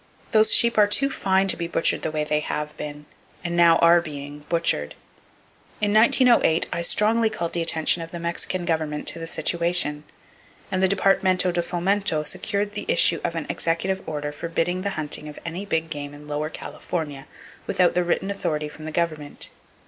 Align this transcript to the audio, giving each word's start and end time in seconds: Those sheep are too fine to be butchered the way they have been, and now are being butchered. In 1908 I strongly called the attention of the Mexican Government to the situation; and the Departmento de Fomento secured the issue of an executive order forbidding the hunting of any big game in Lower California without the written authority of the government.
Those 0.31 0.51
sheep 0.51 0.79
are 0.79 0.87
too 0.87 1.11
fine 1.11 1.47
to 1.49 1.55
be 1.55 1.67
butchered 1.67 2.01
the 2.01 2.09
way 2.09 2.23
they 2.23 2.39
have 2.39 2.75
been, 2.75 3.05
and 3.43 3.55
now 3.55 3.75
are 3.83 4.01
being 4.01 4.45
butchered. 4.49 4.95
In 5.79 5.93
1908 5.93 6.67
I 6.73 6.81
strongly 6.81 7.29
called 7.29 7.53
the 7.53 7.61
attention 7.61 8.01
of 8.01 8.09
the 8.09 8.17
Mexican 8.17 8.65
Government 8.65 9.07
to 9.09 9.19
the 9.19 9.27
situation; 9.27 10.03
and 10.71 10.81
the 10.81 10.87
Departmento 10.87 11.53
de 11.53 11.61
Fomento 11.61 12.23
secured 12.25 12.73
the 12.73 12.85
issue 12.87 13.21
of 13.23 13.35
an 13.35 13.45
executive 13.47 14.01
order 14.09 14.31
forbidding 14.31 14.81
the 14.81 14.89
hunting 14.97 15.29
of 15.29 15.37
any 15.45 15.67
big 15.67 15.91
game 15.91 16.15
in 16.15 16.27
Lower 16.27 16.49
California 16.49 17.27
without 17.67 17.93
the 17.93 18.03
written 18.03 18.31
authority 18.31 18.65
of 18.75 18.77
the 18.79 18.91
government. 18.91 19.51